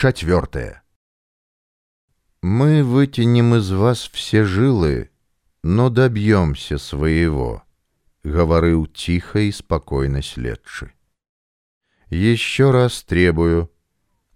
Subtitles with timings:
[0.00, 0.84] Четвертое.
[2.40, 5.10] Мы вытянем из вас все жилы,
[5.64, 7.64] но добьемся своего,
[8.22, 10.92] говорил тихо и спокойно следший.
[12.10, 13.72] Еще раз требую,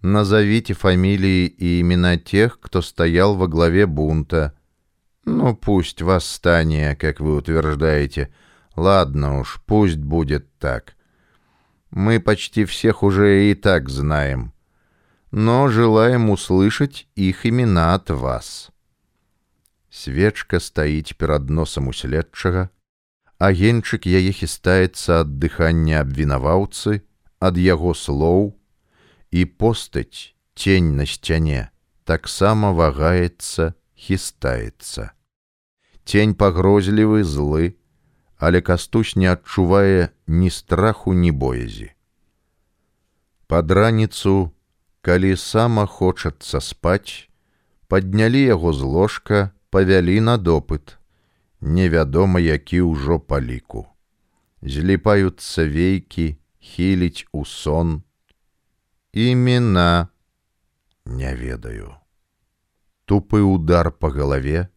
[0.00, 4.58] назовите фамилии и имена тех, кто стоял во главе бунта.
[5.24, 8.34] Ну, пусть восстание, как вы утверждаете.
[8.74, 10.96] Ладно уж, пусть будет так.
[11.92, 14.51] Мы почти всех уже и так знаем
[15.32, 18.70] но желаем услышать их имена от вас.
[19.90, 22.68] Свечка стаіць перад носам у следчага,
[23.40, 27.00] агеньчык яе хістаецца ад дыхання абвінаваўцы,
[27.40, 28.52] ад яго слоў,
[29.32, 31.72] і постаць, тень на сцяне,
[32.04, 35.12] таксама вагаецца, хістаецца.
[36.04, 37.76] Тень пагрозлівы злы,
[38.36, 41.92] але кастусь не адчувае ні страху, ні боязі.
[43.46, 44.52] Пад раніцу
[45.02, 47.26] калі сама хочацца спаць,
[47.90, 50.98] паднялі яго з ложка, павялі на допыт,
[51.60, 53.86] невядома, які ўжо па ліку.
[54.62, 58.02] Зліпаюцца вейкі, хіліць у сон.
[59.12, 60.08] Імена
[61.04, 61.98] не ведаю.
[63.04, 64.70] Тупы удар па галаве,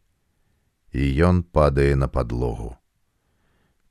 [0.90, 2.74] і ён падае на падлогу.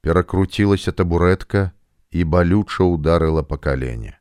[0.03, 1.71] Перакруцілася табурэтка
[2.11, 4.19] і балюча ударыла па калене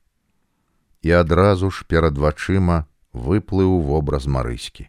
[1.03, 4.87] і адразу ж перад вачыма выплыў вобраз марыські.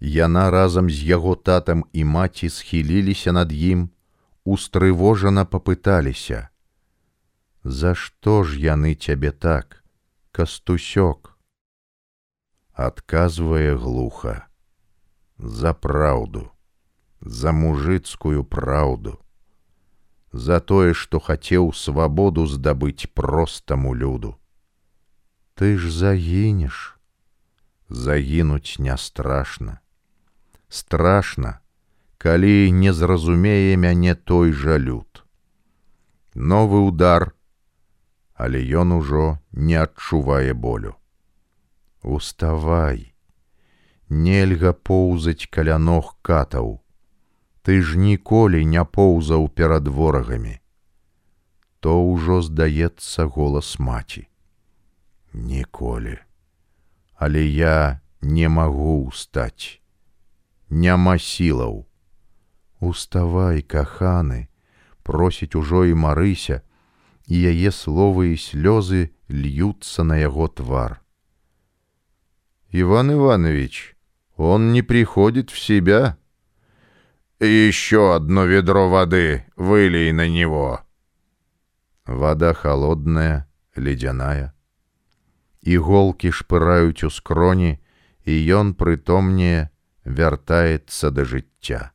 [0.00, 3.90] Яна разам з яго татам і маці схіліліся над ім,
[4.44, 6.48] устрывожана попыталіся:
[7.64, 9.84] «За што ж яны цябе так,
[10.32, 11.36] кастусёк?
[12.72, 14.48] Адказвае глуха:
[15.36, 16.48] За праўду,
[17.20, 19.20] за мужыцкую праўду,
[20.32, 24.40] за тое, што хацеў свабоду здабыць простаму люду.
[25.60, 26.96] Ты ж загінеш.
[27.90, 29.78] Загінуць не страшна.
[30.68, 31.58] Страшна,
[32.18, 35.20] калі не зразумее мяне той жа люд.
[36.34, 37.34] Новы удар,
[38.32, 40.94] але ён ужо не адчувае болю.
[42.02, 43.12] Уставай,
[44.08, 46.80] Нельга поўзаць каля ног катаў.
[47.60, 50.56] Ты ж ніколі не поўзаў перад ворагамі.
[51.80, 54.29] То ўжо здаецца голас маці
[55.35, 56.17] ніколі.
[57.15, 59.79] Але я не магу устаць.
[60.69, 61.85] Няма сілаў.
[62.79, 64.47] Уставай, каханы,
[65.03, 66.61] просіць ужо і марыся,
[67.27, 71.01] і яе словы і слёзы льются на яго твар.
[72.71, 73.95] Иван Иванович,
[74.35, 76.17] он не приходит в себя.
[77.39, 80.81] Еще одно ведро воды вылей на него.
[82.05, 84.55] Вода холодная, ледяная
[85.62, 87.78] Іголкі шпыраюць у скроні,
[88.24, 89.70] і ён прытомнее
[90.04, 91.92] вяртаецца да жыцця.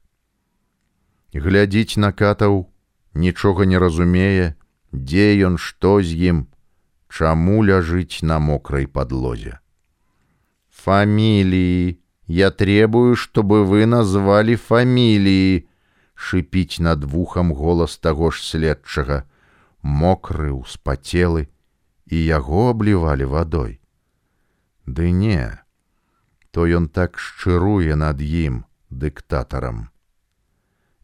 [1.33, 2.69] Глядзіць на катаў,
[3.13, 4.55] нічога не разумее,
[4.91, 6.47] дзе ён што з ім,
[7.09, 9.59] чаму ляжыць на мокрай падлозе.
[10.71, 15.65] Фаміліі, я требую, чтобы вы назвалі фаміліі,
[16.15, 19.25] шыпіць над вухам голас таго ж следчага,
[19.81, 21.47] мокры, успацелы,
[22.05, 23.79] і яго аблівалі вадой.
[24.85, 25.57] Ды не,
[26.51, 29.89] то ён так шчыруе над ім дыктатарам.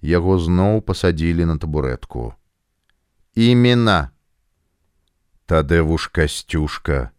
[0.02, 2.34] Яго зноў пасадзілі на табурэтку.
[3.36, 4.12] Імена
[5.46, 7.12] Тадэвуш касцюшка,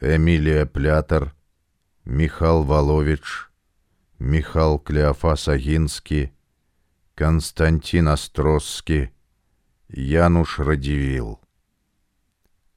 [0.00, 1.34] Эмілія плятар,
[2.04, 3.50] Михал Валович,
[4.18, 6.30] Михал Клеафас Агінскі,
[7.14, 9.08] Константин Астроскі,
[9.88, 11.38] Януш Радзівіл.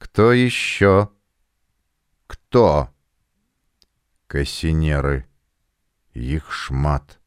[0.01, 1.09] Кто еще?
[2.25, 2.89] Кто?
[4.25, 5.29] Касінеры.
[6.17, 7.21] Іх шмат.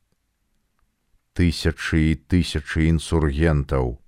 [1.39, 4.03] Тысячы і тысячы інсургентаў.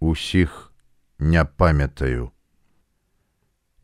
[0.00, 0.72] Усіх
[1.18, 2.32] не памятаю.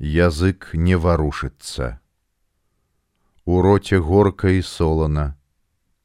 [0.01, 2.01] Язык не варушыцца.
[3.44, 5.37] У роце горка і солана,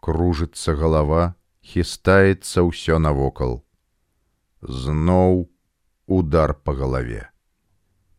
[0.04, 3.64] кружыцца галава, хістаецца ўсё навокал.
[4.60, 5.48] Зноў
[6.06, 7.33] удар па галаве.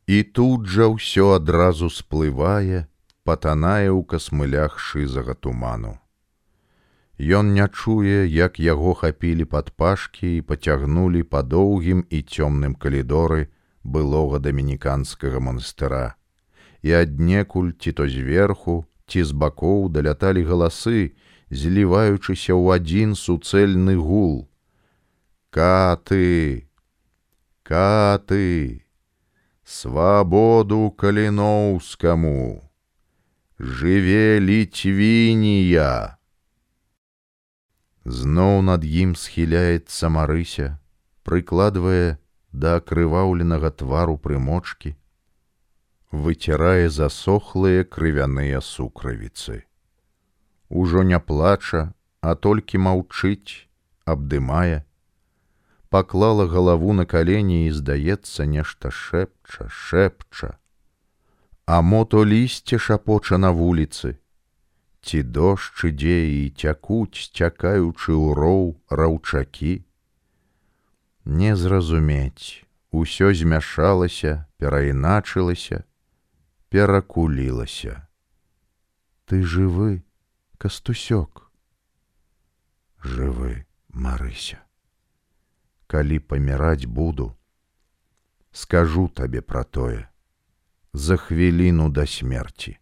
[0.07, 2.85] І тут жа ўсё адразу сплывае,
[3.25, 5.97] патанае ў касмылях шызага туману.
[7.17, 13.49] Ён не чуе, як яго хапілі пад пашкі і пацягнулі па доўгім і цёмным калідоры
[13.85, 16.21] былога дамініканскага манастыра.
[16.83, 21.17] І аднекуль ці то зверху, ці з бакоў даляталі галасы,
[21.49, 24.51] зліваючыся ў адзін суцэльны гул.
[25.49, 26.69] Каты!
[27.63, 28.84] Каты!
[29.65, 32.65] Свабоду каліноўскаму
[33.59, 36.19] жыве ліцвінія.
[38.05, 40.77] Зноў над ім схіляецца Марыся,
[41.25, 42.19] прыкладвае
[42.53, 44.97] да акрываўленага твару прымочки,
[46.13, 49.65] выцірае засохлыя крывяныя сукравіцы.
[50.69, 53.71] Ужо не плача, а толькі маўчыць,
[54.05, 54.85] абдымае,
[55.95, 60.55] паклала галаву на калені і здаецца нешта шэпча, шэпча
[61.67, 64.19] а мото лісце шапоча на вуліцы.
[65.05, 69.85] Ці дождж ідзе і цякуць, цякаючы ў роў раўчакі.
[71.25, 75.85] Не зразумець, усё змяшалася, перайначылася,
[76.69, 78.09] перакулілася.
[79.25, 80.05] Ты жывы,
[80.61, 81.49] кастусёк.
[83.01, 84.64] Жывы, Марыся.
[85.95, 87.25] Калі паміраць буду,
[88.51, 90.09] скажу табе пра тое
[90.91, 92.79] за хвіліну да смерти.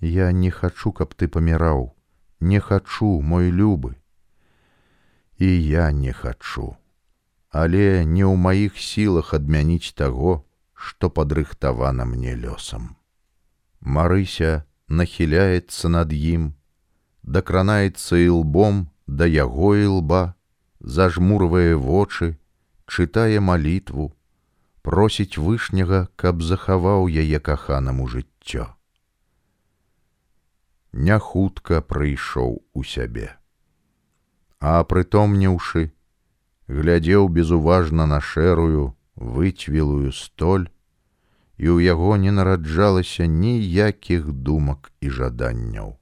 [0.00, 1.96] Я не хачу, каб ты паміраў,
[2.38, 3.98] не хачу мой любы.
[5.38, 6.76] І я не хачу,
[7.50, 10.46] але не ў маіх сілах адмяніць таго,
[10.78, 12.94] што падрыхтавана мне лёсам.
[13.82, 16.54] Марыся нахіляецца над ім,
[17.26, 20.35] дакранаецца ілбом да яго ілба,
[20.86, 22.38] зажмурвае вочы,
[22.86, 24.12] чытае малітву,
[24.86, 28.70] просіць вышняга, каб захаваў яе каханаму жыццё.
[30.92, 33.34] Не хутка прыйшоў у сябе.
[34.60, 35.90] А прытомніўшы,
[36.68, 40.70] глядзеў безуважна на шэрую, выцвілую столь,
[41.58, 45.96] і ў яго не нараджалася ніякіх думак і жаданняў.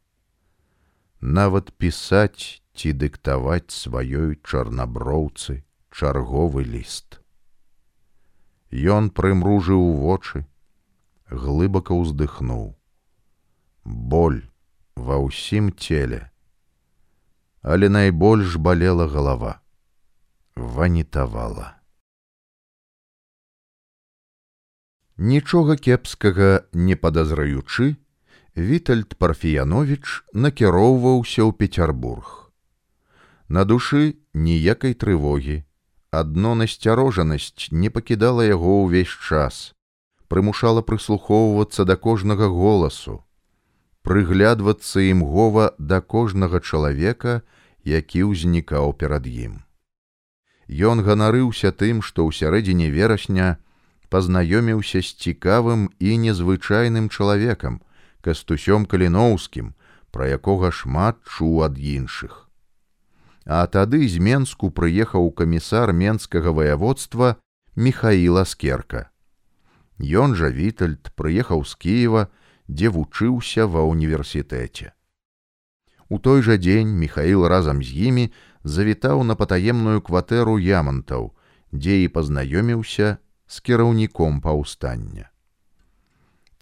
[1.25, 7.17] Нават пісаць ці дыктаваць сваёй чарнаброўцы чарговы ліст.
[8.69, 10.44] Ён прымружыў вочы,
[11.32, 12.76] глыбака ўздыхнуў.
[13.88, 14.43] Боль
[15.00, 16.29] ва ўсім целе,
[17.65, 19.65] але найбольш балела галава,
[20.61, 21.73] ванітавала.
[25.17, 27.94] Нічога кепскага не падазраючы,
[28.56, 32.55] Вітальд Парфіянович накіроўваўся ў Петербург.
[33.51, 35.67] На душы ніякай трывогі,
[36.15, 39.75] адно насцярожанасць не пакідала яго ўвесь час,
[40.31, 43.27] прымушала прыслухоўвацца да кожнага голасу,
[44.06, 47.43] прыглядвацца імгова да кожнага чалавека,
[47.83, 49.67] які ўзнікаў перад ім.
[50.71, 53.59] Ён ганарыўся тым, што ў сярэдзіне верасня
[54.15, 57.83] пазнаёміўся з цікавым і незвычайным чалавекам,
[58.25, 59.75] кастусём каліноўскім,
[60.11, 62.49] пра якога шмат чуў ад іншых.
[63.44, 67.37] А тады з Менску прыехаў камісар менскага ваяводства
[67.76, 69.11] Михаіла Скерка.
[70.00, 72.23] Ён жа Вітальд прыехаў з Киева,
[72.69, 74.97] дзе вучыўся ва ўніверсітэце.
[76.09, 78.32] У той жа дзень Михаил разам з імі
[78.65, 81.37] завітаў на патаемную кватэру ямантаў,
[81.73, 85.34] дзе і пазнаёміўся з кіраўніком паўстання.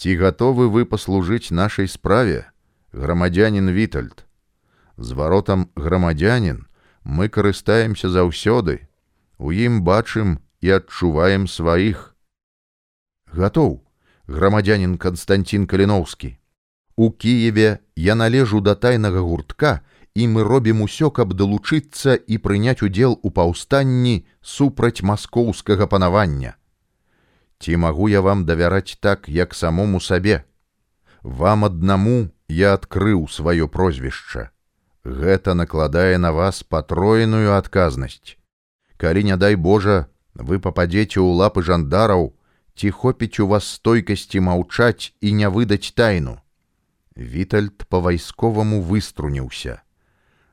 [0.02, 2.50] Ці гатовы вы паслужыць нашай справе,
[2.90, 4.24] грамадзянин Вітальд.
[4.96, 6.66] Зваротам грамадзянин
[7.04, 8.90] мы карыстаемся заўсёды,
[9.38, 12.16] у ім бачым і адчуваем сваіх.
[13.30, 13.86] Гатоў,
[14.26, 16.34] грамадзянин Константин Каліноўскі.
[16.96, 19.86] У Кіеве я належу да тайнага гуртка,
[20.18, 26.58] і мы робім усё, каб далучыцца і прыняць удзел у паўстанні супраць маскоўскага панавання.
[27.62, 30.42] Ці магу я вам давяраць так, як самому сабе.
[31.22, 34.50] Вам аднаму я адкрыў сваё прозвішча
[35.04, 38.38] гэта накладае на вас патроеную адказнасць.
[38.96, 42.32] Калі не дай Божа, вы пападзеце ў лапы жандараў,
[42.78, 46.38] ці хопіць у вас стойкасці маўчаць і не выдаць тайну.
[47.16, 49.82] Вітальд па-вайсковаму выструніўся.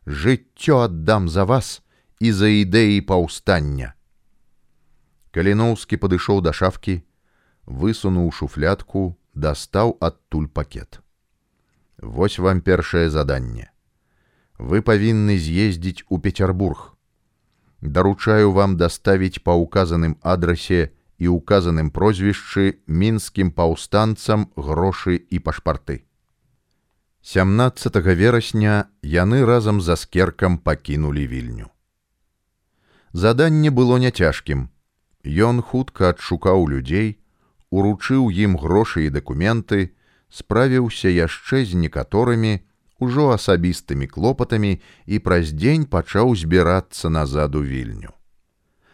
[0.06, 1.82] Жыццё аддам за вас
[2.20, 3.94] і за ідэі паўстання.
[5.32, 7.02] Каліноўскі падышоў да шафкі,
[7.66, 11.02] высунуў шуфлятку, дастаў адтуль пакет.
[11.98, 13.70] Вось вам першае заданне
[14.60, 16.94] вы павінны з'ездзіць у Петербург.
[17.82, 26.04] Даручаю вам даставіць па ўказаным адрасе і ўказаным прозвішчы мінскім паўстанцам грошы і пашпарты.
[27.24, 31.72] 17 верасня яны разам за скеркам пакінулі вільню.
[33.14, 34.68] Заданне было няцяжкім.
[35.24, 37.20] Ён хутка адшукаў людзей,
[37.72, 39.96] уручыў ім грошы і дакументы,
[40.30, 42.60] справіўся яшчэ з некаторымі,
[43.00, 48.16] ужо асабістымі клопатамі і праз дзень пачаў збірацца назад у вільню.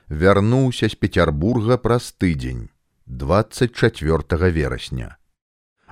[0.09, 2.69] Вярнуўся з Петербурга праз тыдзень
[3.05, 5.17] 24 верасня.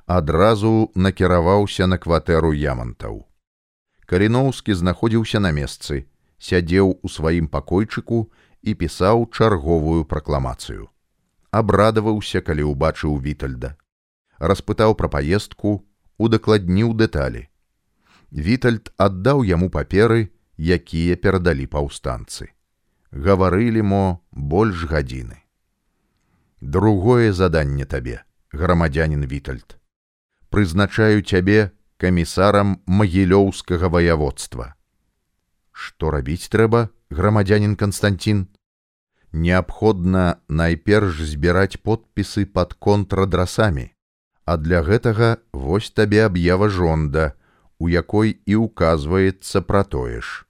[0.06, 3.24] адразу накіраваўся на кватэру ямантаў.
[4.06, 6.06] Каліноўскі знаходзіўся на месцы,
[6.38, 8.30] сядзеў у сваім пакойчыку
[8.64, 10.90] і пісаў чарговую пракламацыю.
[11.52, 13.76] Абрадаваўся, калі ўбачыў вітальда.
[14.40, 15.84] Распытаў пра паездку,
[16.18, 17.46] удакладніў дэталі.
[18.32, 22.50] Вітальд аддаў яму паперы, якія перадалі паўстанцы.
[23.12, 25.38] Гаварылі мо больш гадзіны.
[26.62, 29.78] Другое заданне табе, грамадзянин Вітальд.
[30.50, 34.74] Прызначаю цябе камісарам магілёўскага ваяводства.
[35.72, 38.48] Што рабіць трэба, грамадзянин Константин?
[39.34, 43.90] Неабходна найперш збіраць подпісы под контрадрасамі,
[44.46, 47.34] а для гэтага вось табе аб'ява жонда,
[47.82, 50.46] у якой і указваецца пра тое ж.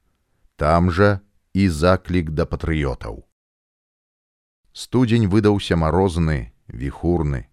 [0.60, 1.24] Там жа
[1.54, 3.24] і заклік да патрыётаў.
[4.74, 7.48] Студзень выдаўся марозны, віхурны,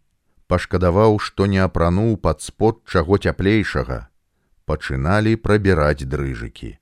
[0.51, 4.09] пашкадаваў, што не апрануў пад спод чаго цяплейшага,
[4.67, 6.79] пачыналі прабіраць дрыжыкі.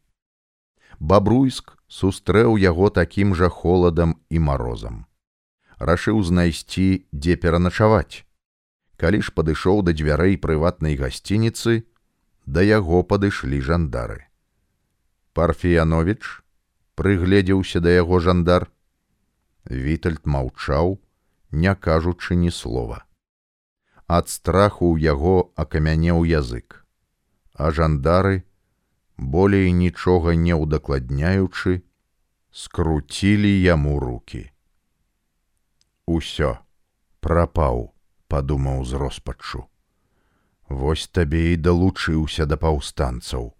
[0.98, 5.04] Бабруйск сустрэў яго такім жа холадам і марозам.
[5.78, 8.24] Рашыў знайсці, дзе пераначаваць.
[8.96, 11.86] Калі ж падышоў да дзвярэй прыватнай гасцініцы,
[12.46, 14.26] да яго падышлі жандары.
[15.32, 16.42] Парфіянович
[16.98, 18.66] прыгледзеўся да яго жандар.
[19.70, 20.98] Вітальд маўчаў,
[21.52, 23.04] не кажучы ні слова.
[24.08, 26.84] Ад страху ў яго акамянеў язык,
[27.54, 28.47] а жандары,
[29.18, 31.82] болей нічога не ўдакладняючы,
[32.50, 34.50] скруцілі яму руки.
[36.06, 36.56] Усё
[37.20, 37.92] прапаў,
[38.28, 39.66] падумаў з роспаччу.
[40.68, 43.52] Вось табе і далучыўся да паўстанцаў.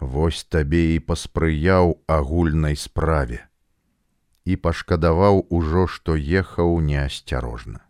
[0.00, 3.44] Вось табе і паспрыяў агульнай справе.
[4.44, 7.84] І пашкадаваў ужо, што ехаў неасцярожна.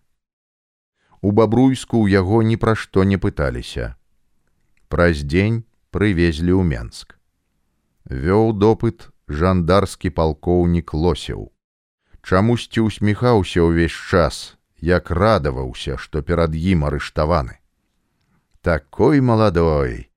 [1.21, 3.95] У бабруйску ў яго ні пра што не пыталіся.
[4.89, 7.17] Праз дзень прывезлі ў Мск.
[8.09, 11.51] Вёў допыт жандарскі палкоўнік лосеў.
[12.23, 17.61] Чамусьці усміхаўся ўвесь час, як радаваўся, што перад ім арыштаваны
[18.63, 20.11] такой молодой,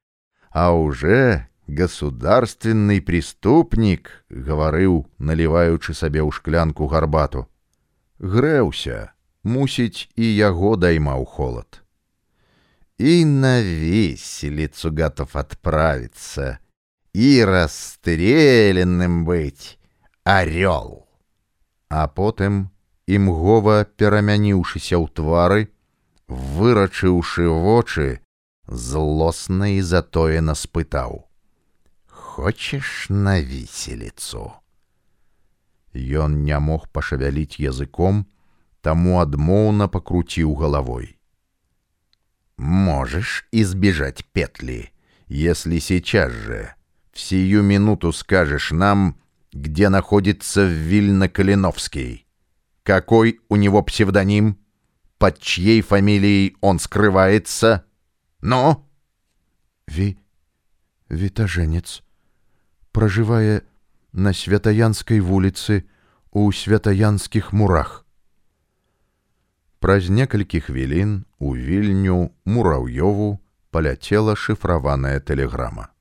[0.52, 7.48] а уже государственный преступник, говорил, наливаючы сабе ў шклянку гарбату.
[8.20, 11.83] Грэўся, мусіць і яго даймаў холод.
[12.99, 16.59] И на виселицу готов отправиться,
[17.13, 19.79] и расстрелянным быть,
[20.25, 21.09] орел.
[21.89, 22.71] А потым,
[23.07, 25.71] імгова перамяніўшыся ў твары,
[26.29, 28.21] вырачыўшы вочы,
[28.69, 31.25] злосна і затоена спытаў:
[32.07, 34.53] Хочеш на віселіцу.
[35.95, 38.27] Ён не мог пашавяліць языком,
[38.83, 41.17] таму адмоўна пакруціў галавой.
[42.57, 44.93] Можешь избежать петли,
[45.27, 46.75] если сейчас же,
[47.13, 49.21] в сию минуту скажешь нам,
[49.53, 52.27] где находится Вильно-Калиновский.
[52.83, 54.59] Какой у него псевдоним?
[55.19, 57.85] Под чьей фамилией он скрывается?
[58.41, 58.89] Ну?
[59.87, 60.19] Ви...
[61.11, 62.03] Вітажэнец
[62.93, 63.63] пражывае
[64.13, 65.85] на святаянскай вуліцы
[66.33, 68.02] у святаянскіх мурах.
[69.84, 75.92] Праз некалькі хвілін у вільню мураўёву паляцела шыфраваная тэлеграма.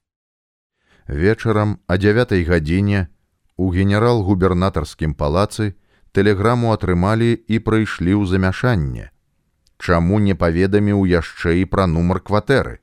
[1.09, 3.09] Вечарам а дзявятай гадзіне
[3.59, 5.75] у генерал-губернатарскім палацы
[6.15, 9.11] тэлеграму атрымалі і прыйшлі ў замяшанне,
[9.83, 12.79] чаму не паведаміў яшчэ і пра нумар кватэры.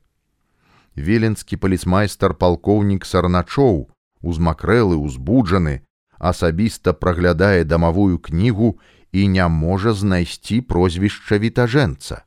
[1.00, 3.88] Віленскі палісмайстар палкоўнік сарначоў,
[4.20, 5.80] узмакрэлы, узбуджаны,
[6.20, 8.76] асабіста праглядае дамавую кнігу
[9.12, 12.22] і не можа знайсці прозвішча вітажэнца.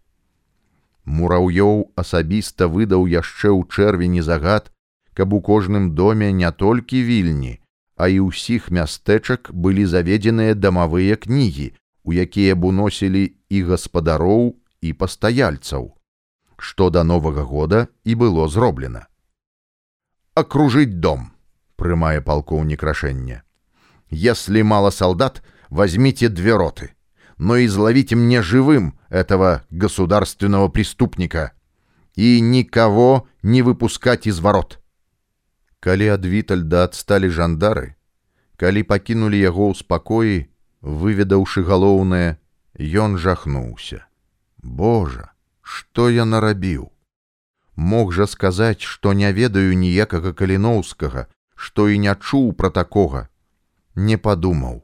[1.05, 4.71] Мураўёў асабіста выдаў яшчэ ў чэрвені загад,
[5.13, 7.59] каб у кожным доме не толькі вільні,
[7.95, 11.73] а і ўсіх мястэчак былі заведзеныя дамавыя кнігі,
[12.03, 15.95] у якія б уносілі і гаспадароў і пастаяльцаў,
[16.57, 19.07] што да новага года і было зроблена.
[20.35, 21.31] Акружить дом,
[21.75, 23.43] прымае палкоўнік рашэння.
[24.09, 26.94] Если мало солдат, возьмите две роты,
[27.38, 31.52] но изловите мне живым этого государственного преступника
[32.14, 34.80] и никого не выпускать из ворот.
[35.80, 37.94] Калі ад Вітальда адсталі жандары,
[38.58, 40.50] калі пакінулі яго ў спакоі,
[40.82, 42.42] выведаўшы галоўнае,
[42.74, 44.02] ён жахнуўся.
[44.58, 45.30] Божа,
[45.62, 46.90] што я нарабіў?
[47.78, 53.28] Мог жа сказаць, што не ведаю ніякага каліноўскага, што і не чуў пра такога.
[53.94, 54.81] Не падумаў,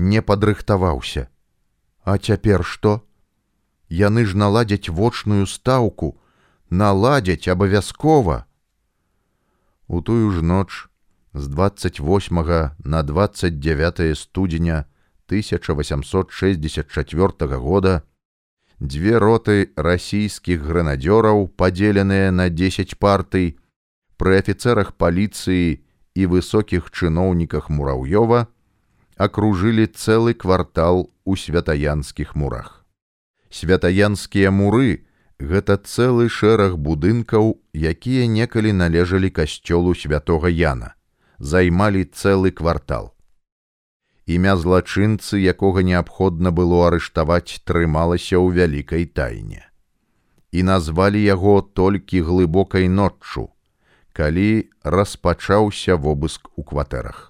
[0.00, 1.28] Не падрыхтаваўся.
[2.02, 3.04] А цяпер што?
[3.90, 6.18] яны ж наладзяць вочную стаўку,
[6.70, 8.46] наладзяць абавязкова.
[9.88, 10.86] У тую ж ноч
[11.34, 14.84] з 28 на 29 студзеня
[15.26, 18.02] 1864 года
[18.80, 23.58] дзве роты расійскіх гранадзёраў, падзеленыя на 10 партый,
[24.16, 25.82] пры афіцэрах паліцыі
[26.14, 28.46] і высокіх чыноўніках мураўёва
[29.20, 32.86] акружылі цэлы квартал у святаянскіх мурах.
[33.52, 35.04] Святаянскія муры
[35.36, 40.96] гэта цэлы шэраг будынкаў, якія некалі належалі касцёлу святого Яна,
[41.36, 43.12] займалі цэлы квартал.
[44.24, 49.68] Імя злачынцы, якога неабходна было арыштаваць, трымалася ў вялікай тайне.
[50.48, 53.52] І назвалі яго толькі глыбокай ноччу,
[54.16, 57.29] калі распачаўся вобыск у кватэрах.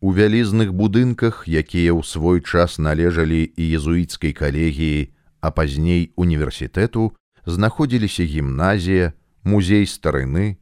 [0.00, 5.08] У вялізных будынках, якія ў свой час належалі і езуіцкай калегіі,
[5.40, 10.58] а пазней універсітэту знаходзіліся гімназія, музей старыны,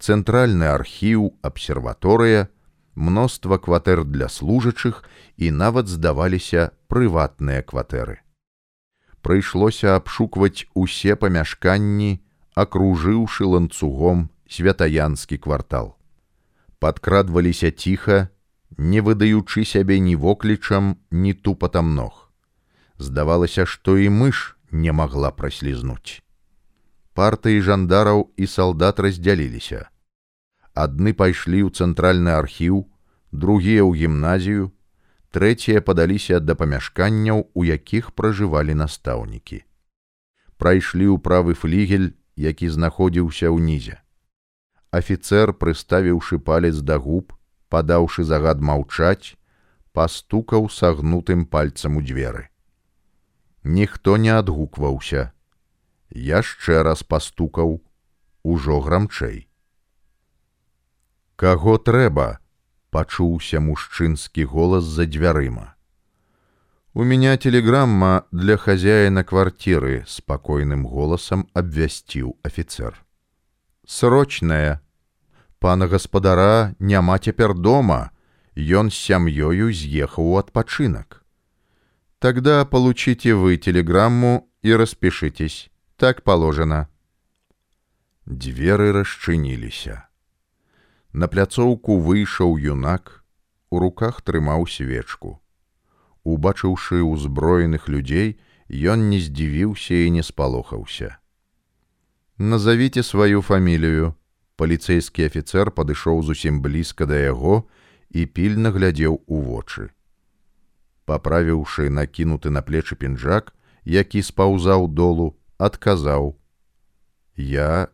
[0.00, 2.48] цэнтральны архіў, абсерваторыя,
[2.94, 5.04] мноства кватэр для служачых
[5.36, 8.24] і нават здаваліся прыватныя кватэры.
[9.20, 15.94] Прыйшлося абшукваць усе памяшканні, акружыўшы ланцугом святаянскі квартал.
[16.78, 18.30] Падкрадваліся ціха,
[18.78, 22.30] не выдаючы сябе ні воклічам, ні тупатам ног.
[22.98, 26.22] Здавалася, што і мыш не магла праслізнуць.
[27.14, 29.88] Партыі жандараў і салдат раздзяліліся
[30.78, 32.86] адны пайшлі ў цэнтральны архіў,
[33.32, 34.70] другія ў гімназію,
[35.34, 39.64] трэція падаліся да памяшканняў, у якіх пражывалі настаўнікі.
[40.62, 43.98] Прайшлі ў правы флігель, які знаходзіўся ўнізе.
[44.94, 47.34] Афіцэр, прыставіўшы палец да губ,
[47.68, 49.36] падаўшы загад маўчаць,
[49.92, 52.48] пастукаў сагнутым пальцам у дзверы.
[53.64, 55.32] Ніхто не адгукваўся.
[56.10, 57.80] Яшчэ раз пастукаў,
[58.42, 59.48] ужо грамчэй.
[61.36, 62.38] Каго трэба?
[62.90, 65.74] пачуўся мужчынскі голас за дзвярыма.
[66.94, 72.96] У меня телеграмма для хозяина квартиры, спокойным голосом обвясціў офицер.
[73.86, 74.80] Срочная.
[75.58, 78.10] Пана гаспадара няма цяпер дома,
[78.58, 81.22] Ён з сям'ёю з'ехаў у адпачынак.
[82.18, 85.70] Тогда получите вы телеграмму и распишитесь.
[85.96, 86.88] Так положено.
[88.26, 90.10] Дзверы расчыніліся.
[91.12, 93.22] На пляцоўку выйшаў юнак,
[93.70, 95.38] у руках трымаў свечку.
[96.26, 101.22] Убачыўшы ўзброеных людзей, ён не здзівіўся і не спалохаўся.
[102.38, 104.18] Назавіце сваю фамілію.
[104.58, 107.62] Паліцэйскі афіцэр падышоў зусім блізка да яго
[108.10, 109.90] і пільна глядзеў у вочы.
[111.06, 116.34] Паправіўшы накінуты на плечы пінжак, які спаўзаў долу, адказаў:
[117.36, 117.88] «Я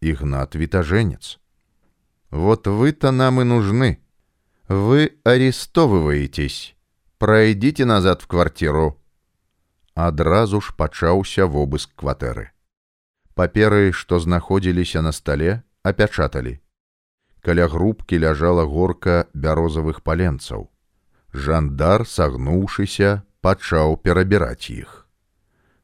[0.00, 1.38] ігнат вітажэнец.
[2.30, 4.02] Вот вы-то нам и нужны.
[4.68, 6.74] Вы арестовываетесь.
[7.18, 9.00] Пройдите назад в квартиру.
[9.94, 12.50] Адразу ж пачаўся вобыск кватэры.
[13.34, 16.58] Паперы, што знаходзіліся на стале, апячаталі.
[17.42, 20.68] Каля грубкі ляжала горка бярозавых паленцаў.
[21.32, 25.06] Жандар, сагнуўшыся, пачаў перабіраць іх.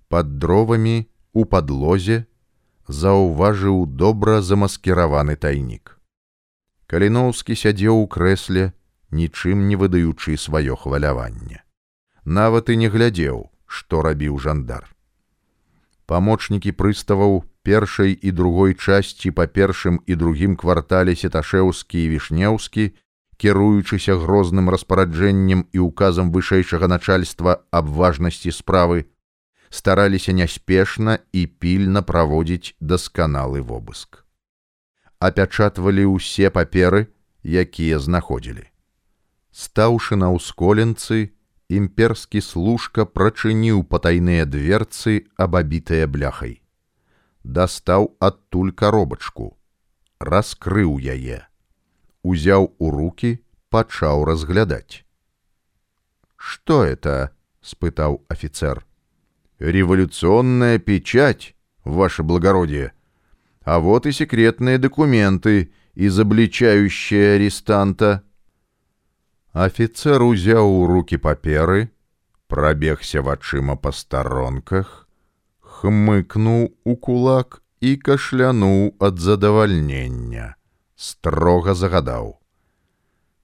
[0.09, 2.24] Пад дровамі у падлозе
[2.88, 5.98] заўважыў добра замаскіраваны тайнік.
[6.87, 8.72] Каліноўскі сядзеў у крэсле,
[9.11, 11.64] нічым не выдаючы сваё хваляванне.
[12.24, 14.85] Нават і не глядзеў, што рабіў жандар.
[16.07, 22.90] Памочнікі прыставаў першай і другой часці па першым і другім квартале сеташеўскі і вішнеўскі,
[23.37, 29.09] кіруючыся грозным распараджэннем і указам вышэйшага начальства аб важнасці справы,
[29.70, 34.24] стараліся няспешна і пільна праводзіць дасканалы вобыск
[35.24, 37.09] апячатвалі ўсе паперы,
[37.44, 38.68] якія знаходзілі.
[39.55, 41.33] Стаўшы на ўсколенцы,
[41.72, 46.61] імперскі служка прачыніў патайныя дверцы, абабітыя бляхай.
[47.43, 49.57] Дастаў адтуль каробачку,
[50.19, 51.47] раскрыў яе,
[52.23, 55.03] узяў у руки, пачаў разглядаць.
[56.35, 57.31] Что это?
[57.62, 58.85] спытаў офіцер.
[59.59, 62.93] Революционная печать, ваше благородие,
[63.63, 68.23] а вот и секретные документы, изобличающие арестанта.
[69.51, 71.91] Офицер узяў у руки паперы,
[72.47, 75.02] пробегся вачыма па старонках,
[75.83, 80.55] хмыкнуў у кулак і кашлянуў ад задавальнення,
[80.95, 82.39] строга загадаў.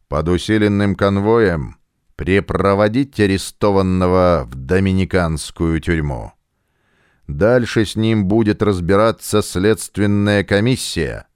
[0.07, 1.75] Под усиленным конвоем
[2.15, 6.31] припроводить арестованного в доминиканскую тюрьму.
[7.27, 11.27] Дальше с ним будет разбираться следственная комиссия.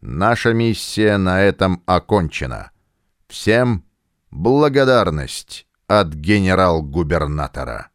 [0.00, 2.70] Наша миссия на этом окончена.
[3.28, 3.84] Всем
[4.30, 7.90] благодарность от генерал-губернатора.